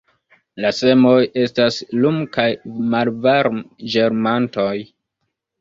La 0.63 0.69
semoj 0.77 1.17
estas 1.41 1.77
lum- 1.99 2.17
kaj 2.37 2.47
malvarm-ĝermantoj. 2.95 4.69